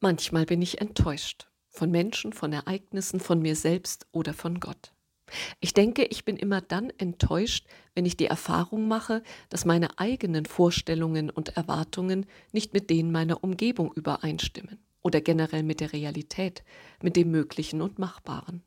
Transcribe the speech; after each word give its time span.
Manchmal 0.00 0.46
bin 0.46 0.62
ich 0.62 0.80
enttäuscht 0.80 1.48
von 1.68 1.90
Menschen, 1.90 2.32
von 2.32 2.52
Ereignissen, 2.52 3.20
von 3.20 3.40
mir 3.40 3.56
selbst 3.56 4.06
oder 4.12 4.34
von 4.34 4.60
Gott. 4.60 4.92
Ich 5.60 5.74
denke, 5.74 6.04
ich 6.04 6.24
bin 6.24 6.36
immer 6.36 6.60
dann 6.60 6.90
enttäuscht, 6.98 7.66
wenn 7.94 8.06
ich 8.06 8.16
die 8.16 8.26
Erfahrung 8.26 8.86
mache, 8.86 9.22
dass 9.48 9.64
meine 9.64 9.98
eigenen 9.98 10.46
Vorstellungen 10.46 11.30
und 11.30 11.56
Erwartungen 11.56 12.26
nicht 12.52 12.72
mit 12.72 12.90
denen 12.90 13.10
meiner 13.10 13.42
Umgebung 13.42 13.92
übereinstimmen 13.92 14.78
oder 15.02 15.20
generell 15.20 15.62
mit 15.62 15.80
der 15.80 15.92
Realität, 15.92 16.62
mit 17.02 17.16
dem 17.16 17.30
Möglichen 17.30 17.82
und 17.82 17.98
Machbaren. 17.98 18.62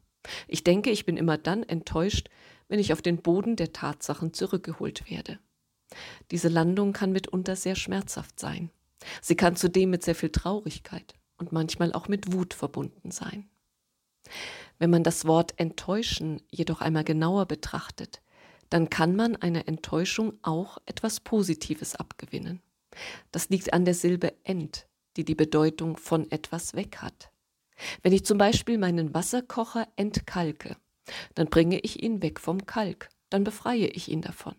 Ich 0.48 0.64
denke, 0.64 0.90
ich 0.90 1.06
bin 1.06 1.16
immer 1.16 1.38
dann 1.38 1.64
enttäuscht, 1.64 2.30
wenn 2.68 2.80
ich 2.80 2.92
auf 2.92 3.02
den 3.02 3.22
Boden 3.22 3.56
der 3.56 3.72
Tatsachen 3.72 4.34
zurückgeholt 4.34 5.10
werde. 5.10 5.40
Diese 6.32 6.50
Landung 6.50 6.94
kann 6.94 7.12
mitunter 7.12 7.56
sehr 7.56 7.76
schmerzhaft 7.76 8.40
sein. 8.40 8.70
Sie 9.22 9.36
kann 9.36 9.56
zudem 9.56 9.90
mit 9.92 10.04
sehr 10.04 10.16
viel 10.16 10.30
Traurigkeit, 10.30 11.16
und 11.40 11.52
manchmal 11.52 11.94
auch 11.94 12.08
mit 12.08 12.32
Wut 12.34 12.54
verbunden 12.54 13.12
sein. 13.12 13.50
Wenn 14.78 14.90
man 14.90 15.04
das 15.04 15.26
Wort 15.26 15.54
enttäuschen 15.58 16.42
jedoch 16.52 16.82
einmal 16.82 17.04
genauer 17.04 17.46
betrachtet, 17.48 18.22
dann 18.70 18.90
kann 18.90 19.16
man 19.16 19.36
einer 19.36 19.68
Enttäuschung 19.68 20.38
auch 20.44 20.78
etwas 20.86 21.20
Positives 21.22 21.96
abgewinnen. 21.96 22.62
Das 23.32 23.50
liegt 23.50 23.74
an 23.74 23.86
der 23.86 23.96
Silbe 23.96 24.34
ent, 24.44 24.88
die 25.18 25.26
die 25.26 25.36
Bedeutung 25.36 25.98
von 25.98 26.30
etwas 26.30 26.76
weg 26.76 26.98
hat. 26.98 27.32
Wenn 28.04 28.14
ich 28.14 28.26
zum 28.26 28.38
Beispiel 28.38 28.78
meinen 28.78 29.14
Wasserkocher 29.14 29.88
entkalke, 29.96 30.76
dann 31.34 31.48
bringe 31.48 31.80
ich 31.80 32.04
ihn 32.04 32.22
weg 32.22 32.40
vom 32.40 32.66
Kalk, 32.66 33.10
dann 33.30 33.44
befreie 33.44 33.88
ich 33.88 34.10
ihn 34.10 34.22
davon. 34.22 34.56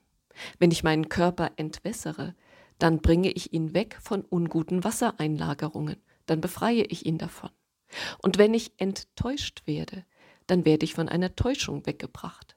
Wenn 0.59 0.71
ich 0.71 0.83
meinen 0.83 1.09
Körper 1.09 1.53
entwässere, 1.57 2.35
dann 2.79 3.01
bringe 3.01 3.31
ich 3.31 3.53
ihn 3.53 3.75
weg 3.75 3.99
von 4.01 4.23
unguten 4.23 4.85
Wassereinlagerungen, 4.85 5.97
dann 6.27 6.41
befreie 6.41 6.85
ich 6.85 7.07
ihn 7.07 7.19
davon. 7.19 7.51
Und 8.23 8.39
wenn 8.39 8.55
ich 8.55 8.73
enttäuscht 8.79 9.63
werde, 9.67 10.05
dann 10.47 10.65
werde 10.65 10.85
ich 10.85 10.95
von 10.95 11.09
einer 11.09 11.37
Täuschung 11.37 11.87
weggebracht. 11.87 12.57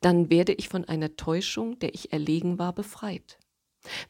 Dann 0.00 0.30
werde 0.30 0.52
ich 0.52 0.68
von 0.68 0.84
einer 0.84 1.16
Täuschung, 1.16 1.78
der 1.78 1.94
ich 1.94 2.12
erlegen 2.12 2.58
war, 2.58 2.72
befreit. 2.72 3.38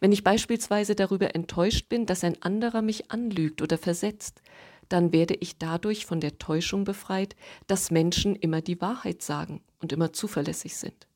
Wenn 0.00 0.12
ich 0.12 0.24
beispielsweise 0.24 0.94
darüber 0.94 1.34
enttäuscht 1.34 1.88
bin, 1.88 2.06
dass 2.06 2.24
ein 2.24 2.40
anderer 2.42 2.82
mich 2.82 3.10
anlügt 3.10 3.62
oder 3.62 3.78
versetzt, 3.78 4.42
dann 4.88 5.12
werde 5.12 5.34
ich 5.34 5.58
dadurch 5.58 6.06
von 6.06 6.20
der 6.20 6.38
Täuschung 6.38 6.84
befreit, 6.84 7.34
dass 7.66 7.90
Menschen 7.90 8.36
immer 8.36 8.60
die 8.60 8.80
Wahrheit 8.80 9.22
sagen 9.22 9.62
und 9.80 9.92
immer 9.92 10.12
zuverlässig 10.12 10.76
sind. 10.76 11.08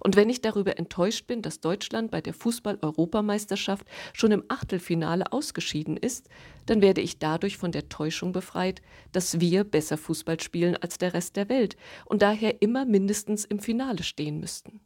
Und 0.00 0.16
wenn 0.16 0.30
ich 0.30 0.40
darüber 0.40 0.78
enttäuscht 0.78 1.26
bin, 1.26 1.42
dass 1.42 1.60
Deutschland 1.60 2.10
bei 2.10 2.20
der 2.20 2.34
Fußball-Europameisterschaft 2.34 3.86
schon 4.12 4.32
im 4.32 4.44
Achtelfinale 4.48 5.32
ausgeschieden 5.32 5.96
ist, 5.96 6.28
dann 6.66 6.80
werde 6.80 7.00
ich 7.00 7.18
dadurch 7.18 7.56
von 7.56 7.72
der 7.72 7.88
Täuschung 7.88 8.32
befreit, 8.32 8.82
dass 9.12 9.40
wir 9.40 9.64
besser 9.64 9.96
Fußball 9.96 10.40
spielen 10.40 10.76
als 10.76 10.98
der 10.98 11.14
Rest 11.14 11.36
der 11.36 11.48
Welt 11.48 11.76
und 12.04 12.22
daher 12.22 12.62
immer 12.62 12.84
mindestens 12.84 13.44
im 13.44 13.58
Finale 13.58 14.02
stehen 14.02 14.40
müssten. 14.40 14.80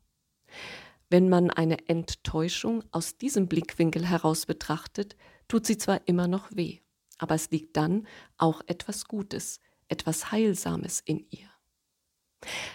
Wenn 1.10 1.28
man 1.28 1.50
eine 1.50 1.88
Enttäuschung 1.88 2.84
aus 2.90 3.18
diesem 3.18 3.46
Blickwinkel 3.46 4.08
heraus 4.08 4.46
betrachtet, 4.46 5.16
tut 5.46 5.66
sie 5.66 5.76
zwar 5.76 6.00
immer 6.06 6.26
noch 6.26 6.48
weh, 6.54 6.78
aber 7.18 7.34
es 7.34 7.50
liegt 7.50 7.76
dann 7.76 8.06
auch 8.38 8.62
etwas 8.66 9.06
Gutes, 9.06 9.60
etwas 9.88 10.32
Heilsames 10.32 11.00
in 11.04 11.26
ihr. 11.28 11.51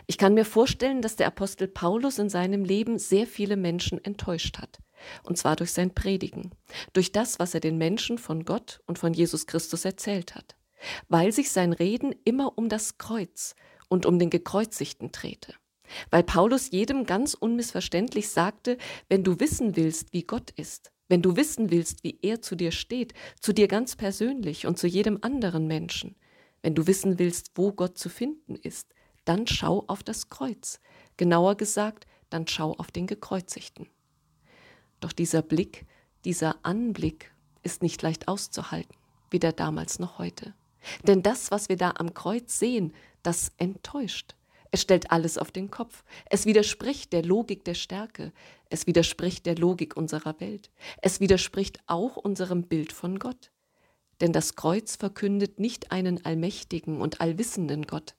Ich 0.09 0.17
kann 0.17 0.33
mir 0.33 0.45
vorstellen, 0.45 1.01
dass 1.01 1.17
der 1.17 1.27
Apostel 1.27 1.67
Paulus 1.67 2.17
in 2.17 2.29
seinem 2.29 2.63
Leben 2.63 2.97
sehr 2.97 3.27
viele 3.27 3.57
Menschen 3.57 4.03
enttäuscht 4.03 4.57
hat. 4.57 4.79
Und 5.23 5.37
zwar 5.37 5.57
durch 5.57 5.73
sein 5.73 5.93
Predigen, 5.93 6.51
durch 6.93 7.11
das, 7.11 7.39
was 7.39 7.53
er 7.53 7.59
den 7.59 7.77
Menschen 7.77 8.17
von 8.17 8.45
Gott 8.45 8.79
und 8.87 8.97
von 8.97 9.13
Jesus 9.13 9.45
Christus 9.47 9.83
erzählt 9.85 10.33
hat, 10.33 10.55
weil 11.09 11.33
sich 11.33 11.51
sein 11.51 11.73
Reden 11.73 12.15
immer 12.23 12.57
um 12.57 12.69
das 12.69 12.97
Kreuz 12.97 13.53
und 13.89 14.05
um 14.05 14.17
den 14.17 14.29
Gekreuzigten 14.29 15.11
drehte. 15.11 15.53
Weil 16.09 16.23
Paulus 16.23 16.71
jedem 16.71 17.05
ganz 17.05 17.33
unmissverständlich 17.33 18.29
sagte, 18.29 18.77
wenn 19.09 19.23
du 19.23 19.39
wissen 19.39 19.75
willst, 19.75 20.13
wie 20.13 20.23
Gott 20.23 20.51
ist, 20.51 20.91
wenn 21.09 21.21
du 21.21 21.35
wissen 21.35 21.69
willst, 21.69 22.03
wie 22.03 22.17
er 22.21 22.41
zu 22.41 22.55
dir 22.55 22.71
steht, 22.71 23.13
zu 23.41 23.53
dir 23.53 23.67
ganz 23.67 23.95
persönlich 23.95 24.67
und 24.67 24.77
zu 24.77 24.87
jedem 24.87 25.19
anderen 25.21 25.67
Menschen, 25.67 26.15
wenn 26.61 26.75
du 26.75 26.87
wissen 26.87 27.19
willst, 27.19 27.51
wo 27.55 27.71
Gott 27.71 27.97
zu 27.97 28.09
finden 28.09 28.55
ist, 28.55 28.93
dann 29.27 29.47
schau 29.47 29.83
auf 29.87 30.03
das 30.03 30.29
Kreuz. 30.29 30.79
Genauer 31.17 31.55
gesagt, 31.55 32.07
dann 32.29 32.47
schau 32.47 32.73
auf 32.73 32.91
den 32.91 33.07
Gekreuzigten. 33.07 33.87
Doch 34.99 35.11
dieser 35.11 35.41
Blick, 35.41 35.85
dieser 36.25 36.55
Anblick 36.63 37.31
ist 37.63 37.81
nicht 37.81 38.01
leicht 38.01 38.27
auszuhalten, 38.27 38.95
weder 39.29 39.51
damals 39.51 39.99
noch 39.99 40.17
heute. 40.17 40.53
Denn 41.03 41.23
das, 41.23 41.51
was 41.51 41.69
wir 41.69 41.77
da 41.77 41.93
am 41.97 42.13
Kreuz 42.13 42.57
sehen, 42.59 42.93
das 43.23 43.51
enttäuscht. 43.57 44.35
Es 44.71 44.81
stellt 44.81 45.11
alles 45.11 45.37
auf 45.37 45.51
den 45.51 45.71
Kopf. 45.71 46.03
Es 46.29 46.45
widerspricht 46.45 47.13
der 47.13 47.23
Logik 47.23 47.63
der 47.65 47.73
Stärke. 47.73 48.33
Es 48.69 48.87
widerspricht 48.87 49.45
der 49.45 49.55
Logik 49.55 49.95
unserer 49.95 50.39
Welt. 50.39 50.69
Es 51.01 51.19
widerspricht 51.19 51.79
auch 51.87 52.17
unserem 52.17 52.63
Bild 52.63 52.91
von 52.91 53.19
Gott. 53.19 53.51
Denn 54.19 54.33
das 54.33 54.55
Kreuz 54.55 54.95
verkündet 54.95 55.59
nicht 55.59 55.91
einen 55.91 56.25
allmächtigen 56.25 57.01
und 57.01 57.21
allwissenden 57.21 57.83
Gott, 57.83 58.15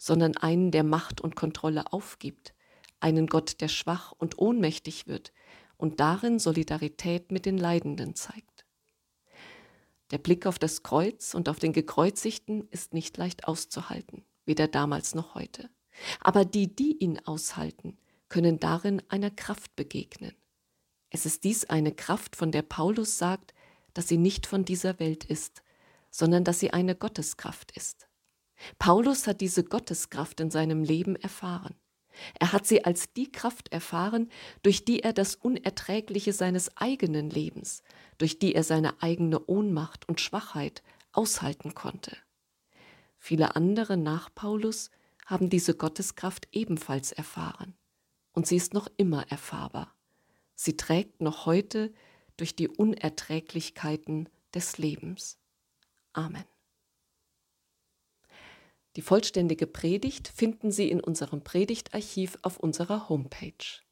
sondern 0.00 0.34
einen, 0.38 0.70
der 0.70 0.82
Macht 0.82 1.20
und 1.20 1.36
Kontrolle 1.36 1.92
aufgibt, 1.92 2.54
einen 3.00 3.26
Gott, 3.26 3.60
der 3.60 3.68
schwach 3.68 4.12
und 4.12 4.38
ohnmächtig 4.38 5.06
wird 5.06 5.30
und 5.76 6.00
darin 6.00 6.38
Solidarität 6.38 7.30
mit 7.30 7.44
den 7.44 7.58
Leidenden 7.58 8.14
zeigt. 8.14 8.64
Der 10.10 10.16
Blick 10.16 10.46
auf 10.46 10.58
das 10.58 10.82
Kreuz 10.82 11.34
und 11.34 11.50
auf 11.50 11.58
den 11.58 11.74
Gekreuzigten 11.74 12.66
ist 12.70 12.94
nicht 12.94 13.18
leicht 13.18 13.46
auszuhalten, 13.46 14.24
weder 14.46 14.68
damals 14.68 15.14
noch 15.14 15.34
heute. 15.34 15.68
Aber 16.20 16.46
die, 16.46 16.74
die 16.74 16.96
ihn 16.96 17.18
aushalten, 17.26 17.98
können 18.30 18.58
darin 18.58 19.02
einer 19.10 19.30
Kraft 19.30 19.76
begegnen. 19.76 20.32
Es 21.10 21.26
ist 21.26 21.44
dies 21.44 21.66
eine 21.66 21.92
Kraft, 21.92 22.36
von 22.36 22.52
der 22.52 22.62
Paulus 22.62 23.18
sagt, 23.18 23.52
dass 23.92 24.08
sie 24.08 24.18
nicht 24.18 24.46
von 24.46 24.64
dieser 24.64 24.98
Welt 24.98 25.24
ist, 25.24 25.62
sondern 26.10 26.42
dass 26.42 26.58
sie 26.58 26.72
eine 26.72 26.94
Gotteskraft 26.94 27.76
ist. 27.76 28.09
Paulus 28.78 29.26
hat 29.26 29.40
diese 29.40 29.64
Gotteskraft 29.64 30.40
in 30.40 30.50
seinem 30.50 30.82
Leben 30.82 31.16
erfahren. 31.16 31.74
Er 32.38 32.52
hat 32.52 32.66
sie 32.66 32.84
als 32.84 33.12
die 33.12 33.30
Kraft 33.30 33.72
erfahren, 33.72 34.30
durch 34.62 34.84
die 34.84 35.00
er 35.00 35.12
das 35.12 35.34
Unerträgliche 35.36 36.32
seines 36.32 36.76
eigenen 36.76 37.30
Lebens, 37.30 37.82
durch 38.18 38.38
die 38.38 38.54
er 38.54 38.64
seine 38.64 39.02
eigene 39.02 39.44
Ohnmacht 39.46 40.08
und 40.08 40.20
Schwachheit 40.20 40.82
aushalten 41.12 41.74
konnte. 41.74 42.16
Viele 43.18 43.56
andere 43.56 43.96
nach 43.96 44.34
Paulus 44.34 44.90
haben 45.26 45.50
diese 45.50 45.74
Gotteskraft 45.74 46.48
ebenfalls 46.52 47.12
erfahren. 47.12 47.74
Und 48.32 48.46
sie 48.46 48.56
ist 48.56 48.74
noch 48.74 48.88
immer 48.96 49.30
erfahrbar. 49.30 49.94
Sie 50.54 50.76
trägt 50.76 51.20
noch 51.20 51.46
heute 51.46 51.92
durch 52.36 52.56
die 52.56 52.68
Unerträglichkeiten 52.68 54.28
des 54.54 54.78
Lebens. 54.78 55.38
Amen. 56.12 56.44
Die 58.96 59.02
vollständige 59.02 59.66
Predigt 59.66 60.28
finden 60.28 60.72
Sie 60.72 60.90
in 60.90 61.00
unserem 61.00 61.42
Predigtarchiv 61.42 62.38
auf 62.42 62.58
unserer 62.58 63.08
Homepage. 63.08 63.82